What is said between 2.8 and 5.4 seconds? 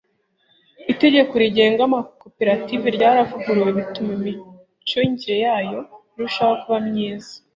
ryaravuguruwe bituma imicungire